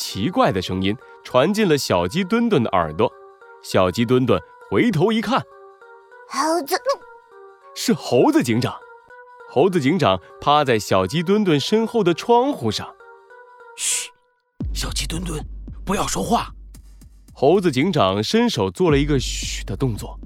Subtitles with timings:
[0.00, 3.12] 奇怪的声音传进了小鸡墩墩的耳朵。
[3.62, 4.40] 小鸡墩墩
[4.70, 5.38] 回头一看，
[6.26, 6.74] 猴子，
[7.74, 8.74] 是猴子警长。
[9.50, 12.88] 猴子警长趴在小鸡墩墩身后的窗户上。
[13.76, 14.08] 嘘，
[14.72, 15.38] 小鸡墩墩，
[15.84, 16.48] 不要说话。
[17.34, 20.18] 猴子警长伸手做了一个嘘的动作，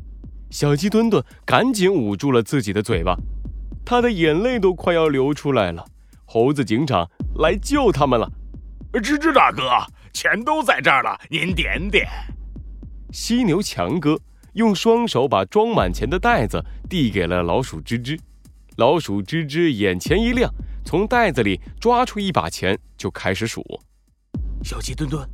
[0.50, 3.16] 小鸡墩墩赶紧捂住了自己的嘴巴，
[3.84, 5.84] 他的眼泪都快要流出来了。
[6.24, 8.30] 猴子警长来救他们了。
[9.00, 9.70] 吱吱大哥，
[10.12, 12.08] 钱都在这儿了，您点点。
[13.12, 14.20] 犀牛强哥
[14.54, 18.18] 用双手把装满钱的袋子递给了老鼠吱吱。
[18.76, 20.52] 老鼠吱吱眼前一亮，
[20.84, 23.64] 从袋子里抓出一把钱，就开始数。
[24.64, 25.28] 小鸡墩墩，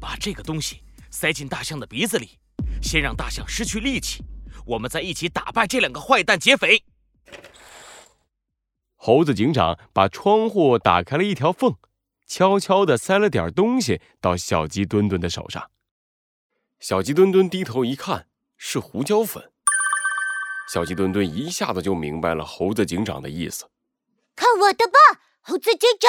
[0.00, 2.38] 把这个东西塞进大象的鼻子里，
[2.80, 4.22] 先让大象失去力气，
[4.64, 6.82] 我们再一起打败这两个坏蛋劫匪。
[8.94, 11.74] 猴子警长把窗户打开了一条缝，
[12.30, 15.68] 悄悄地塞了点东西到小鸡墩墩的手上。
[16.78, 19.50] 小鸡墩墩低头一看，是胡椒粉。
[20.72, 23.68] 小鸡墩墩一下子就明白了猴子警长的意思。
[24.36, 24.92] 看我的吧，
[25.40, 26.08] 猴子警长！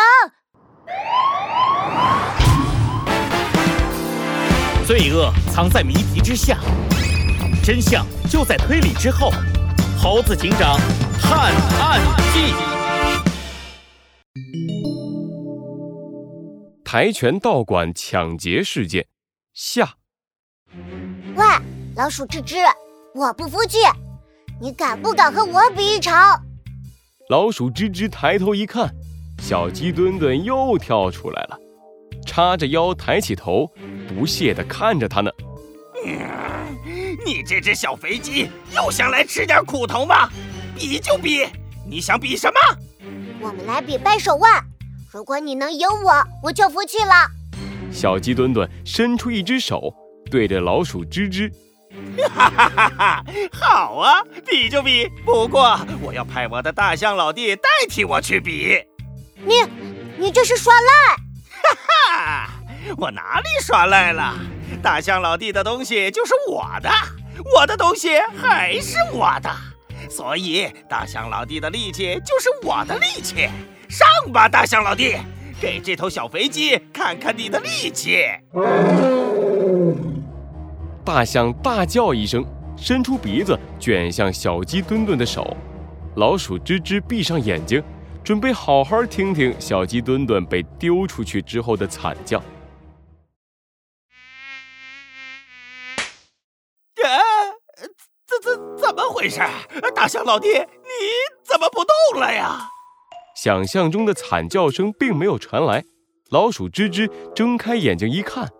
[4.85, 6.59] 罪恶藏在谜题之下，
[7.65, 9.31] 真相就在推理之后。
[9.99, 10.77] 猴子警长
[11.19, 11.99] 探案
[12.31, 12.53] 记：
[16.93, 19.07] 跆拳道馆抢劫事件
[19.53, 19.93] 下。
[21.37, 21.45] 喂，
[21.95, 22.57] 老鼠吱吱，
[23.15, 23.77] 我不服气！
[24.59, 26.37] 你敢不敢和我比一场？
[27.29, 28.93] 老鼠吱吱抬头一看，
[29.39, 31.57] 小鸡墩墩又跳出来了，
[32.25, 33.71] 叉着腰，抬起头，
[34.09, 35.31] 不屑地看着他呢。
[37.25, 40.29] 你这只小肥鸡又想来吃点苦头吗？
[40.75, 41.47] 比就比，
[41.89, 42.59] 你想比什么？
[43.39, 44.61] 我们来比掰手腕，
[45.13, 47.27] 如果你能赢我，我就服气了。
[47.91, 49.93] 小鸡墩墩伸出一只手，
[50.31, 51.51] 对着老鼠吱吱。
[52.33, 55.09] 哈哈哈哈好啊，比就比。
[55.25, 58.81] 不过我要派我的大象老弟代替我去比。
[59.35, 59.55] 你，
[60.17, 61.15] 你这是耍赖！
[61.61, 62.49] 哈哈，
[62.97, 64.33] 我哪里耍赖了？
[64.81, 66.89] 大象老弟的东西就是我的，
[67.53, 69.53] 我的东西还是我的，
[70.09, 73.49] 所以大象老弟的力气就是我的力气。
[73.91, 75.17] 上吧，大象老弟，
[75.59, 78.23] 给这头小肥鸡看看你的力气。
[81.03, 82.45] 大象大叫一声，
[82.77, 85.57] 伸出鼻子卷向小鸡墩墩的手。
[86.15, 87.83] 老鼠吱吱闭上眼睛，
[88.23, 92.39] 准备好好听听小鸡墩墩被丢出去之后的惨叫。
[97.03, 97.11] 啊，
[98.25, 99.41] 这这怎么回事？
[99.93, 100.63] 大象老弟，你
[101.43, 102.69] 怎么不动了呀？
[103.43, 105.83] 想象中的惨叫声并没有传来。
[106.29, 108.51] 老鼠吱吱睁开眼睛一看，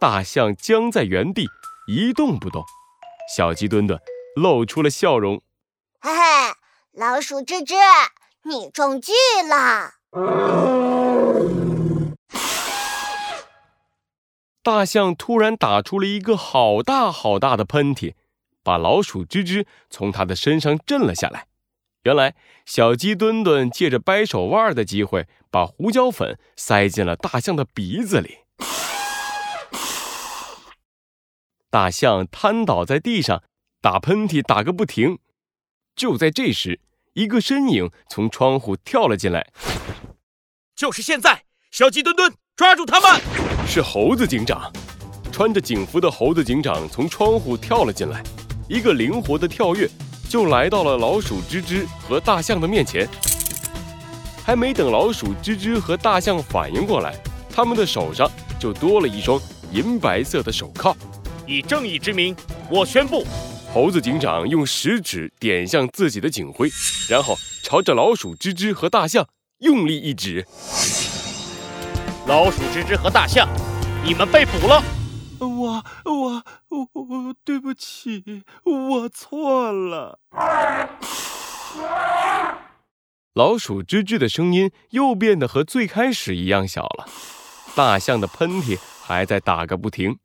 [0.00, 1.46] 大象僵在原地。
[1.86, 2.64] 一动不动，
[3.36, 3.96] 小鸡墩墩
[4.34, 5.40] 露出了笑容。
[6.00, 6.20] 嘿嘿，
[6.90, 7.76] 老鼠吱吱，
[8.42, 9.12] 你中计
[9.48, 9.92] 了！
[14.64, 18.14] 大象突然打出了一个好大好大的喷嚏，
[18.64, 21.46] 把老鼠吱吱从它的身上震了下来。
[22.04, 22.34] 原来，
[22.64, 28.38] 小鸡墩墩借着掰手腕的机会，把胡椒粉塞进了大象的鼻子里。
[31.68, 33.42] 大象瘫倒在地上，
[33.82, 35.18] 打喷嚏打个不停。
[35.94, 36.80] 就在这时，
[37.12, 39.52] 一个身影从窗户跳了进来。
[40.74, 43.20] 就是现在，小鸡墩墩，抓住他们！
[43.66, 44.72] 是猴子警长，
[45.30, 48.22] 穿着警服的猴子警长从窗户跳了进来，
[48.70, 49.86] 一个灵活的跳跃，
[50.30, 53.08] 就来到了老鼠吱吱和大象的面前。
[54.44, 57.16] 还没等老鼠吱吱和大象反应过来，
[57.52, 59.40] 他们的手上就多了一双
[59.72, 60.96] 银白色的手铐。
[61.48, 62.34] 以正义之名，
[62.70, 63.26] 我宣布，
[63.74, 66.70] 猴子警长用食指点向自己的警徽，
[67.08, 69.26] 然后朝着老鼠吱吱和大象
[69.58, 70.46] 用力一指。
[72.28, 73.48] 老鼠吱吱和大象，
[74.04, 74.99] 你们被捕了。
[75.40, 80.20] 我我我我，对不起，我错了。
[83.34, 87.08] 老鼠吱吱的声音又变得和最开始一样小了，
[87.74, 90.18] 大象的喷嚏还在打个不停。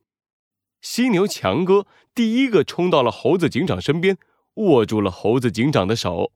[0.81, 4.17] 犀牛强哥第一个冲到了猴子警长身边，
[4.55, 6.31] 握住了猴子警长的手。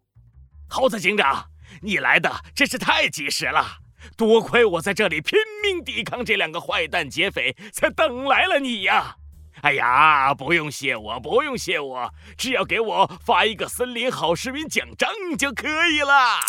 [0.69, 1.49] 猴子警长，
[1.81, 3.79] 你来的真是太及时了，
[4.17, 9.15] 多亏我在这里拼命抵抗这两个坏蛋劫匪，才等来了你呀！
[9.61, 16.39] 哎呀，不用谢我，不用谢我，只要给我发一个森林好市民奖章就可以了。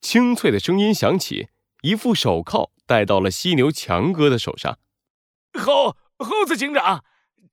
[0.00, 1.48] 清脆的声音响起，
[1.82, 4.78] 一副手铐戴到了犀牛强哥的手上。
[5.54, 7.04] 猴猴子警长，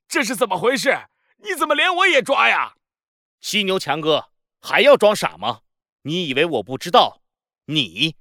[0.07, 1.07] 这是怎么回事？
[1.43, 2.75] 你怎么连我也抓呀？
[3.41, 4.29] 犀牛强哥，
[4.61, 5.61] 还要装傻吗？
[6.03, 7.21] 你以为我不知道？
[7.65, 8.15] 你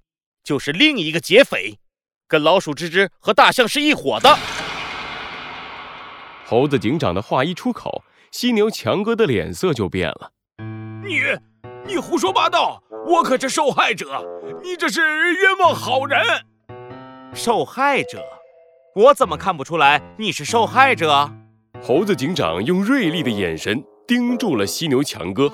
[0.49, 1.79] 就是另一个劫匪，
[2.27, 4.35] 跟老鼠吱吱和大象是一伙的。
[6.47, 10.31] 猴子警长的话一出口，犀牛强哥的脸色就变了。
[11.05, 11.21] 你，
[11.87, 12.83] 你胡说八道！
[13.07, 14.25] 我可是受害者，
[14.63, 15.03] 你这是
[15.35, 16.19] 冤枉好人。
[17.35, 18.25] 受害者？
[18.95, 21.31] 我怎么看不出来你是受害者？
[21.83, 25.53] 猴子警长用锐利的眼神盯住了犀牛强哥。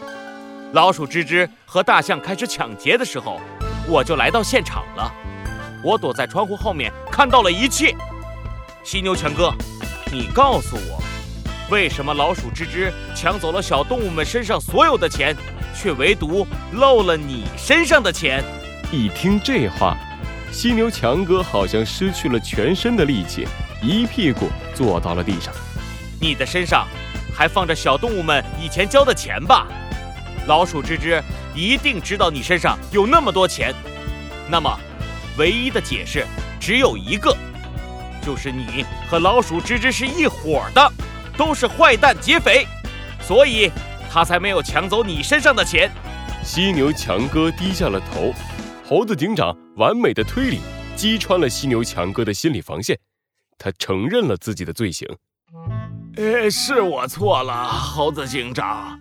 [0.73, 3.41] 老鼠吱吱和大象开始抢劫的时候，
[3.87, 5.13] 我就来到现场了。
[5.83, 7.95] 我躲在窗户后面，看到了一切。
[8.83, 9.53] 犀牛强哥，
[10.13, 11.03] 你告诉我，
[11.71, 15.37] 为什么老鼠吱吱抢走了小动物们身上所有的钱，
[15.75, 18.43] 却唯独漏了你身上的钱？
[18.91, 19.97] 一听这话。
[20.53, 23.47] 犀牛强哥好像失去了全身的力气，
[23.83, 25.53] 一屁股坐到了地上。
[26.21, 26.87] 你的身上
[27.35, 29.67] 还放着小动物们以前交的钱吧？
[30.47, 31.21] 老鼠吱吱
[31.55, 33.75] 一定知道你身上有那么多钱。
[34.51, 34.79] 那么，
[35.39, 36.27] 唯一的解释
[36.61, 37.37] 只有一个，
[38.23, 40.93] 就是你和老鼠吱吱是一伙的，
[41.37, 42.67] 都是坏蛋劫匪，
[43.21, 43.71] 所以
[44.11, 45.91] 他才没有抢走你身上的钱。
[46.43, 48.33] 犀牛强哥低下了头。
[48.87, 50.61] 猴子警长完美的推理
[50.95, 52.99] 击穿了犀牛强哥的心理防线，
[53.57, 55.09] 他承认了自己的罪行。
[56.17, 59.01] 呃，是我错了，猴子警长，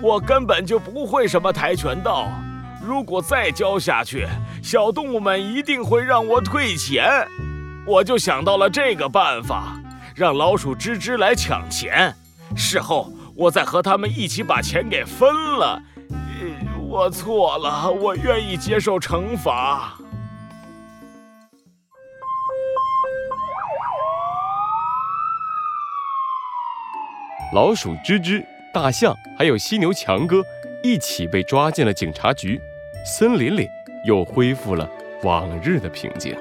[0.00, 2.28] 我根本就不会什么跆拳道。
[2.80, 4.26] 如果再教下去，
[4.62, 7.26] 小动物们一定会让我退钱。
[7.84, 9.76] 我就想到了这个办法，
[10.14, 12.14] 让老鼠吱吱来抢钱，
[12.56, 15.28] 事后我再和他们一起把钱给分
[15.58, 15.82] 了。
[16.88, 19.94] 我错了，我愿意接受惩罚。
[27.52, 30.44] 老鼠吱吱、大象还有犀牛强哥
[30.82, 32.60] 一起被抓进了警察局，
[33.04, 33.68] 森林里
[34.04, 34.88] 又恢复了
[35.22, 36.36] 往日的平静。